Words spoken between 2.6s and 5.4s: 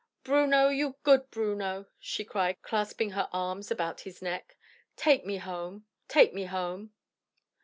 clasping her arms about his neck, "take me